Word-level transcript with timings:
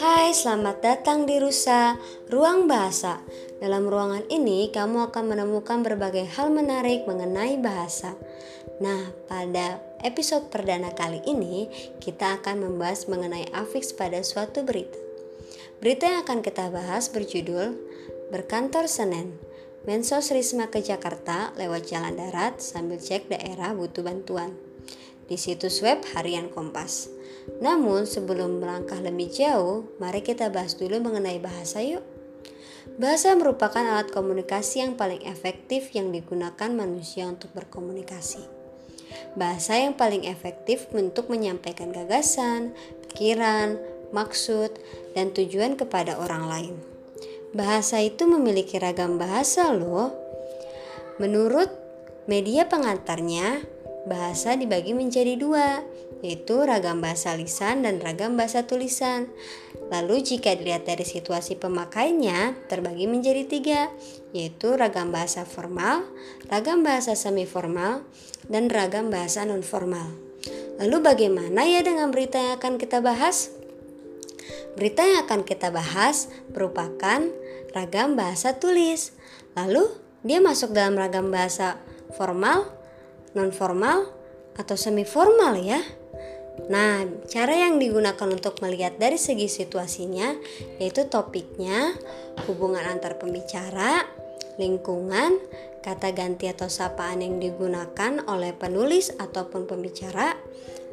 Hai, 0.00 0.32
selamat 0.32 0.80
datang 0.80 1.28
di 1.28 1.36
Rusa, 1.36 2.00
Ruang 2.32 2.64
Bahasa. 2.64 3.20
Dalam 3.60 3.84
ruangan 3.84 4.24
ini, 4.32 4.72
kamu 4.72 5.12
akan 5.12 5.36
menemukan 5.36 5.84
berbagai 5.84 6.24
hal 6.40 6.48
menarik 6.48 7.04
mengenai 7.04 7.60
bahasa. 7.60 8.16
Nah, 8.80 9.12
pada 9.28 9.76
episode 10.00 10.48
perdana 10.48 10.96
kali 10.96 11.20
ini, 11.28 11.68
kita 12.00 12.40
akan 12.40 12.64
membahas 12.64 13.04
mengenai 13.04 13.52
afiks 13.52 13.92
pada 13.92 14.24
suatu 14.24 14.64
berita. 14.64 14.96
Berita 15.84 16.08
yang 16.08 16.24
akan 16.24 16.40
kita 16.40 16.72
bahas 16.72 17.12
berjudul 17.12 17.76
Berkantor 18.32 18.88
Senen. 18.88 19.36
Mensos 19.84 20.32
Risma 20.32 20.72
ke 20.72 20.80
Jakarta 20.80 21.52
lewat 21.60 21.92
jalan 21.92 22.16
darat 22.16 22.56
sambil 22.64 22.96
cek 22.96 23.28
daerah 23.28 23.76
butuh 23.76 24.00
bantuan. 24.00 24.73
Di 25.24 25.40
situs 25.40 25.80
web 25.80 26.04
Harian 26.12 26.52
Kompas. 26.52 27.08
Namun 27.60 28.04
sebelum 28.04 28.60
melangkah 28.60 29.00
lebih 29.00 29.32
jauh, 29.32 29.88
mari 29.96 30.20
kita 30.20 30.48
bahas 30.52 30.76
dulu 30.76 31.00
mengenai 31.00 31.40
bahasa 31.40 31.80
yuk. 31.80 32.04
Bahasa 33.00 33.32
merupakan 33.32 33.80
alat 33.80 34.12
komunikasi 34.12 34.84
yang 34.84 34.94
paling 34.94 35.24
efektif 35.24 35.96
yang 35.96 36.12
digunakan 36.12 36.68
manusia 36.68 37.24
untuk 37.24 37.50
berkomunikasi. 37.56 38.44
Bahasa 39.34 39.80
yang 39.80 39.96
paling 39.96 40.28
efektif 40.28 40.86
untuk 40.92 41.32
menyampaikan 41.32 41.90
gagasan, 41.90 42.76
pikiran, 43.08 43.80
maksud, 44.12 44.70
dan 45.16 45.32
tujuan 45.32 45.74
kepada 45.74 46.20
orang 46.20 46.44
lain. 46.46 46.74
Bahasa 47.54 48.02
itu 48.02 48.26
memiliki 48.26 48.78
ragam 48.78 49.16
bahasa 49.16 49.70
loh. 49.74 50.14
Menurut 51.22 51.70
media 52.26 52.66
pengantarnya, 52.66 53.62
bahasa 54.04 54.56
dibagi 54.56 54.92
menjadi 54.92 55.36
dua, 55.36 55.80
yaitu 56.24 56.64
ragam 56.64 57.04
bahasa 57.04 57.36
lisan 57.36 57.84
dan 57.84 58.00
ragam 58.00 58.36
bahasa 58.36 58.64
tulisan. 58.64 59.28
Lalu 59.92 60.24
jika 60.24 60.56
dilihat 60.56 60.88
dari 60.88 61.04
situasi 61.04 61.60
pemakainya, 61.60 62.56
terbagi 62.68 63.04
menjadi 63.04 63.44
tiga, 63.44 63.80
yaitu 64.32 64.72
ragam 64.76 65.12
bahasa 65.12 65.44
formal, 65.44 66.04
ragam 66.48 66.80
bahasa 66.80 67.12
semi 67.12 67.44
formal, 67.44 68.04
dan 68.48 68.72
ragam 68.72 69.12
bahasa 69.12 69.44
non 69.44 69.60
formal. 69.60 70.12
Lalu 70.80 70.96
bagaimana 71.00 71.64
ya 71.64 71.80
dengan 71.80 72.10
berita 72.10 72.40
yang 72.40 72.60
akan 72.60 72.80
kita 72.80 72.98
bahas? 73.04 73.52
Berita 74.74 75.06
yang 75.06 75.24
akan 75.24 75.46
kita 75.46 75.70
bahas 75.70 76.28
merupakan 76.50 77.30
ragam 77.70 78.18
bahasa 78.18 78.58
tulis. 78.58 79.14
Lalu 79.54 79.86
dia 80.26 80.42
masuk 80.42 80.74
dalam 80.74 80.98
ragam 80.98 81.30
bahasa 81.30 81.78
formal, 82.18 82.66
non 83.34 83.50
formal, 83.50 84.08
atau 84.54 84.78
semi 84.78 85.02
formal 85.02 85.58
ya. 85.58 85.82
Nah, 86.70 87.02
cara 87.26 87.66
yang 87.66 87.82
digunakan 87.82 88.30
untuk 88.30 88.62
melihat 88.62 88.94
dari 88.94 89.18
segi 89.18 89.50
situasinya 89.50 90.38
yaitu 90.78 91.10
topiknya, 91.10 91.98
hubungan 92.46 92.86
antar 92.86 93.18
pembicara, 93.18 94.06
lingkungan, 94.54 95.42
kata 95.82 96.14
ganti 96.14 96.46
atau 96.46 96.70
sapaan 96.70 97.20
yang 97.26 97.42
digunakan 97.42 98.22
oleh 98.30 98.54
penulis 98.54 99.10
ataupun 99.18 99.66
pembicara, 99.66 100.38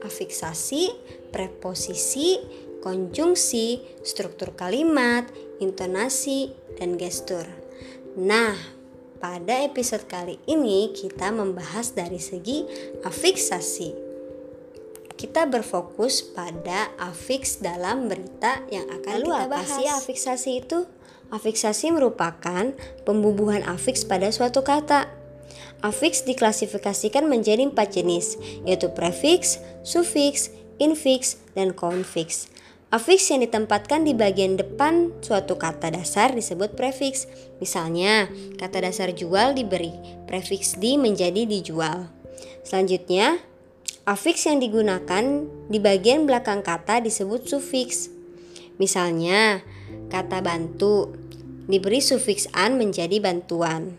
afiksasi, 0.01 0.91
preposisi, 1.29 2.41
konjungsi, 2.81 3.85
struktur 4.01 4.57
kalimat, 4.57 5.29
intonasi, 5.61 6.57
dan 6.81 6.97
gestur. 6.97 7.45
Nah, 8.17 8.80
pada 9.21 9.61
episode 9.61 10.09
kali 10.09 10.41
ini 10.49 10.89
kita 10.91 11.29
membahas 11.29 11.93
dari 11.93 12.17
segi 12.17 12.65
afiksasi. 13.05 14.11
Kita 15.15 15.45
berfokus 15.45 16.25
pada 16.33 16.89
afiks 16.97 17.61
dalam 17.61 18.09
berita 18.09 18.65
yang 18.73 18.89
akan 18.89 19.13
Lalu 19.21 19.29
kita 19.29 19.45
bahas. 19.45 19.69
Apa 19.69 19.77
sih 19.77 19.87
afiksasi 19.87 20.51
itu? 20.65 20.89
Afiksasi 21.31 21.93
merupakan 21.93 22.73
pembubuhan 23.07 23.63
afiks 23.63 24.03
pada 24.03 24.27
suatu 24.33 24.65
kata. 24.65 25.07
Afiks 25.85 26.25
diklasifikasikan 26.25 27.29
menjadi 27.29 27.63
empat 27.63 28.01
jenis, 28.01 28.35
yaitu 28.65 28.89
prefiks, 28.91 29.61
sufiks, 29.85 30.51
infiks, 30.81 31.39
dan 31.53 31.71
konfiks. 31.71 32.50
Afiks 32.91 33.31
yang 33.31 33.39
ditempatkan 33.39 34.03
di 34.03 34.11
bagian 34.11 34.59
depan 34.59 35.15
suatu 35.23 35.55
kata 35.55 35.95
dasar 35.95 36.35
disebut 36.35 36.75
prefiks. 36.75 37.23
Misalnya, 37.63 38.27
kata 38.59 38.83
dasar 38.83 39.15
jual 39.15 39.55
diberi 39.55 39.95
prefiks 40.27 40.75
di 40.75 40.99
menjadi 40.99 41.47
dijual. 41.47 42.11
Selanjutnya, 42.67 43.39
afiks 44.03 44.43
yang 44.43 44.59
digunakan 44.59 45.23
di 45.71 45.79
bagian 45.79 46.27
belakang 46.27 46.67
kata 46.67 46.99
disebut 46.99 47.47
sufiks. 47.47 48.11
Misalnya, 48.75 49.63
kata 50.11 50.43
bantu 50.43 51.15
diberi 51.71 52.03
sufiks 52.03 52.51
an 52.51 52.75
menjadi 52.75 53.23
bantuan. 53.23 53.95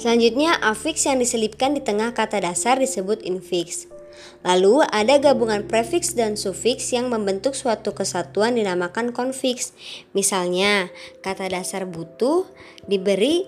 Selanjutnya, 0.00 0.56
afiks 0.64 1.04
yang 1.04 1.20
diselipkan 1.20 1.76
di 1.76 1.84
tengah 1.84 2.16
kata 2.16 2.40
dasar 2.40 2.80
disebut 2.80 3.20
infiks. 3.20 3.97
Lalu 4.46 4.86
ada 4.86 5.18
gabungan 5.18 5.66
prefiks 5.66 6.14
dan 6.14 6.38
sufiks 6.38 6.94
yang 6.94 7.10
membentuk 7.10 7.58
suatu 7.58 7.90
kesatuan 7.92 8.54
dinamakan 8.54 9.10
konfiks. 9.10 9.74
Misalnya, 10.14 10.88
kata 11.20 11.50
dasar 11.50 11.84
butuh 11.84 12.46
diberi 12.86 13.44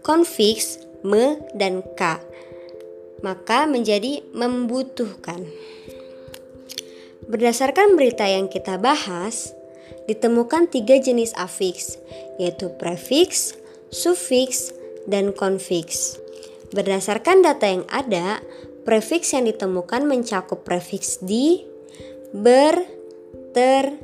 konfiks 0.00 0.80
me 1.04 1.40
dan 1.52 1.84
k. 1.94 2.18
Maka 3.20 3.68
menjadi 3.68 4.24
membutuhkan. 4.32 5.44
Berdasarkan 7.24 7.96
berita 7.96 8.28
yang 8.28 8.52
kita 8.52 8.76
bahas, 8.76 9.56
ditemukan 10.04 10.68
tiga 10.68 11.00
jenis 11.00 11.32
afiks, 11.40 11.96
yaitu 12.36 12.68
prefiks, 12.76 13.56
sufiks, 13.88 14.76
dan 15.08 15.32
konfiks. 15.32 16.20
Berdasarkan 16.76 17.40
data 17.40 17.64
yang 17.64 17.84
ada, 17.88 18.44
Prefiks 18.84 19.32
yang 19.32 19.48
ditemukan 19.48 20.04
mencakup 20.04 20.60
prefiks 20.60 21.24
di, 21.24 21.64
ber, 22.36 22.84
ter, 23.56 23.96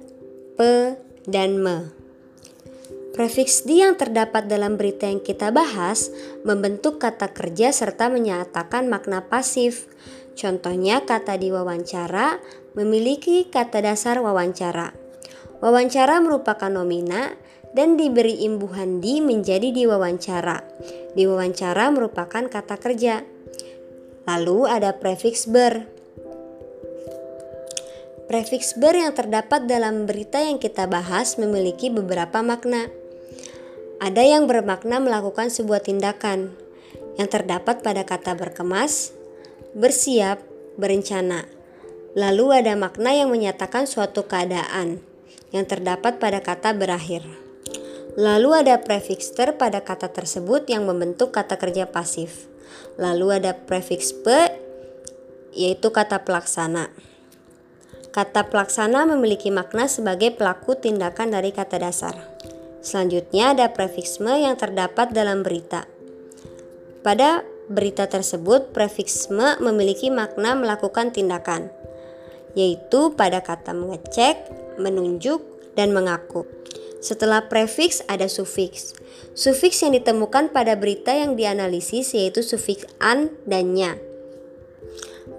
pe, 0.56 0.96
dan 1.28 1.60
me. 1.60 1.92
Prefiks 3.12 3.68
di 3.68 3.84
yang 3.84 4.00
terdapat 4.00 4.48
dalam 4.48 4.80
berita 4.80 5.04
yang 5.04 5.20
kita 5.20 5.52
bahas 5.52 6.08
membentuk 6.48 6.96
kata 6.96 7.36
kerja 7.36 7.68
serta 7.76 8.08
menyatakan 8.08 8.88
makna 8.88 9.28
pasif. 9.28 9.84
Contohnya 10.32 11.04
kata 11.04 11.36
di 11.36 11.52
wawancara 11.52 12.40
memiliki 12.72 13.52
kata 13.52 13.84
dasar 13.84 14.24
wawancara. 14.24 14.96
Wawancara 15.60 16.24
merupakan 16.24 16.72
nomina 16.72 17.36
dan 17.76 18.00
diberi 18.00 18.48
imbuhan 18.48 19.04
di 19.04 19.20
menjadi 19.20 19.68
diwawancara. 19.68 20.64
Di 21.12 21.28
wawancara 21.28 21.92
merupakan 21.92 22.48
kata 22.48 22.80
kerja. 22.80 23.39
Lalu 24.28 24.68
ada 24.68 24.96
prefiks 25.00 25.48
ber. 25.48 25.88
Prefiks 28.28 28.76
ber 28.76 28.94
yang 28.94 29.16
terdapat 29.16 29.64
dalam 29.64 30.04
berita 30.04 30.38
yang 30.44 30.60
kita 30.60 30.84
bahas 30.84 31.40
memiliki 31.40 31.88
beberapa 31.88 32.44
makna. 32.44 32.92
Ada 34.00 34.22
yang 34.24 34.44
bermakna 34.48 35.00
melakukan 35.00 35.48
sebuah 35.48 35.84
tindakan 35.84 36.52
yang 37.16 37.28
terdapat 37.28 37.84
pada 37.84 38.04
kata 38.04 38.36
berkemas, 38.36 39.12
bersiap, 39.76 40.40
berencana. 40.80 41.44
Lalu 42.18 42.64
ada 42.64 42.74
makna 42.74 43.14
yang 43.14 43.30
menyatakan 43.30 43.86
suatu 43.86 44.26
keadaan 44.26 44.98
yang 45.54 45.66
terdapat 45.66 46.18
pada 46.18 46.42
kata 46.42 46.74
berakhir. 46.74 47.22
Lalu 48.18 48.66
ada 48.66 48.82
prefiks 48.82 49.30
ter 49.30 49.54
pada 49.54 49.80
kata 49.86 50.10
tersebut 50.10 50.66
yang 50.66 50.82
membentuk 50.86 51.30
kata 51.30 51.54
kerja 51.54 51.86
pasif. 51.86 52.49
Lalu 53.00 53.42
ada 53.42 53.56
prefiks 53.56 54.12
pe 54.12 54.54
yaitu 55.54 55.90
kata 55.90 56.22
pelaksana. 56.22 56.90
Kata 58.10 58.50
pelaksana 58.50 59.06
memiliki 59.06 59.54
makna 59.54 59.86
sebagai 59.86 60.34
pelaku 60.34 60.74
tindakan 60.74 61.30
dari 61.30 61.54
kata 61.54 61.78
dasar. 61.78 62.14
Selanjutnya 62.80 63.54
ada 63.54 63.70
prefiks 63.70 64.18
me 64.18 64.42
yang 64.42 64.56
terdapat 64.58 65.12
dalam 65.14 65.46
berita. 65.46 65.86
Pada 67.06 67.46
berita 67.70 68.10
tersebut, 68.10 68.74
prefiks 68.74 69.30
me 69.30 69.54
memiliki 69.62 70.10
makna 70.10 70.58
melakukan 70.58 71.14
tindakan, 71.14 71.70
yaitu 72.58 73.14
pada 73.14 73.44
kata 73.44 73.76
mengecek, 73.76 74.42
menunjuk, 74.80 75.44
dan 75.78 75.94
mengaku. 75.94 76.48
Setelah 77.00 77.48
prefiks 77.48 78.04
ada 78.06 78.28
sufiks. 78.28 78.92
Sufiks 79.32 79.80
yang 79.80 79.96
ditemukan 79.96 80.52
pada 80.52 80.76
berita 80.76 81.16
yang 81.16 81.32
dianalisis 81.32 82.12
yaitu 82.12 82.44
sufiks 82.44 82.84
an 83.00 83.32
dan 83.48 83.72
nya. 83.72 83.96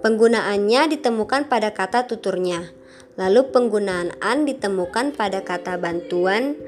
Penggunaannya 0.02 0.98
ditemukan 0.98 1.46
pada 1.46 1.70
kata 1.70 2.10
tuturnya. 2.10 2.74
Lalu 3.14 3.54
penggunaan 3.54 4.18
an 4.18 4.42
ditemukan 4.42 5.14
pada 5.14 5.46
kata 5.46 5.78
bantuan 5.78 6.58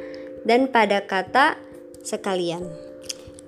dan 0.47 0.71
pada 0.71 1.03
kata 1.03 1.59
sekalian. 2.07 2.69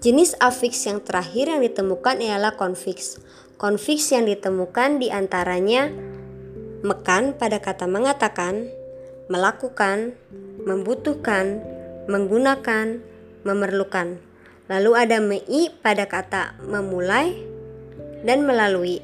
Jenis 0.02 0.34
afiks 0.42 0.82
yang 0.88 1.04
terakhir 1.04 1.52
yang 1.52 1.62
ditemukan 1.62 2.18
ialah 2.18 2.58
konfiks. 2.58 3.22
Konfiks 3.56 4.10
yang 4.10 4.26
ditemukan 4.26 4.98
di 4.98 5.14
antaranya 5.14 5.88
mekan 6.84 7.36
pada 7.36 7.62
kata 7.62 7.88
mengatakan, 7.88 8.68
melakukan, 9.26 10.14
membutuhkan, 10.62 11.62
menggunakan, 12.06 13.02
memerlukan. 13.42 14.18
Lalu 14.66 14.90
ada 14.98 15.18
mei 15.22 15.70
pada 15.82 16.10
kata 16.10 16.58
memulai 16.62 17.38
dan 18.26 18.42
melalui. 18.42 18.98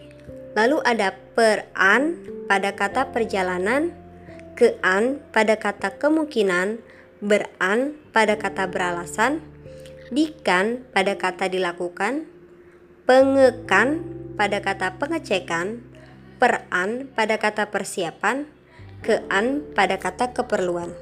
Lalu 0.58 0.82
ada 0.82 1.14
peran 1.32 2.18
pada 2.50 2.74
kata 2.74 3.14
perjalanan, 3.14 3.94
kean 4.58 5.22
pada 5.30 5.56
kata 5.56 5.96
kemungkinan, 5.96 6.82
beran 7.22 7.96
pada 8.10 8.36
kata 8.36 8.68
beralasan, 8.68 9.40
dikan 10.12 10.84
pada 10.92 11.16
kata 11.16 11.48
dilakukan, 11.48 12.28
pengekan 13.08 14.04
pada 14.36 14.60
kata 14.60 14.98
pengecekan, 15.00 15.80
peran 16.36 17.08
pada 17.14 17.38
kata 17.38 17.70
persiapan, 17.72 18.50
kean 19.02 19.66
pada 19.74 19.98
kata 19.98 20.30
keperluan. 20.30 20.94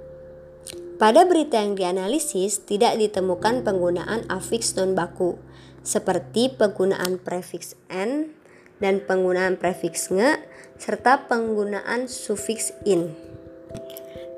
Pada 0.96 1.24
berita 1.24 1.60
yang 1.60 1.76
dianalisis 1.76 2.64
tidak 2.64 2.96
ditemukan 3.00 3.64
penggunaan 3.64 4.28
afiks 4.28 4.76
non 4.76 4.92
baku 4.92 5.40
seperti 5.80 6.52
penggunaan 6.52 7.16
prefiks 7.16 7.72
n 7.88 8.36
dan 8.84 9.00
penggunaan 9.04 9.56
prefiks 9.56 10.12
nge 10.12 10.40
serta 10.76 11.24
penggunaan 11.28 12.08
sufiks 12.08 12.72
in. 12.84 13.12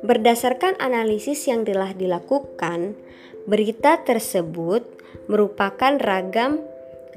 Berdasarkan 0.03 0.75
analisis 0.83 1.47
yang 1.47 1.63
telah 1.63 1.95
dilakukan, 1.95 2.99
berita 3.47 4.03
tersebut 4.03 4.83
merupakan 5.31 5.99
ragam 6.03 6.63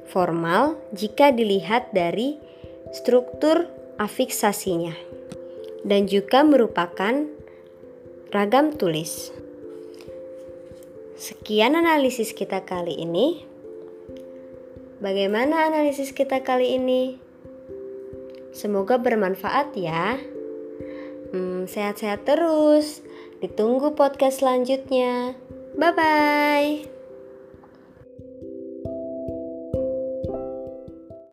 formal 0.10 0.78
jika 0.94 1.34
dilihat 1.34 1.90
dari 1.94 2.38
struktur 2.94 3.66
afiksasinya 3.98 4.94
dan 5.86 6.10
juga 6.10 6.42
merupakan 6.42 7.30
ragam 8.34 8.74
tulis. 8.74 9.30
Sekian 11.16 11.78
analisis 11.78 12.34
kita 12.34 12.66
kali 12.66 12.98
ini. 12.98 13.46
Bagaimana 15.00 15.70
analisis 15.70 16.12
kita 16.12 16.42
kali 16.42 16.76
ini? 16.76 17.22
Semoga 18.52 18.98
bermanfaat 18.98 19.78
ya. 19.78 20.18
Hmm, 21.32 21.70
sehat-sehat 21.70 22.26
terus. 22.26 23.06
Ditunggu 23.40 23.94
podcast 23.94 24.42
selanjutnya. 24.42 25.38
Bye 25.78 25.94
bye. 25.94 26.95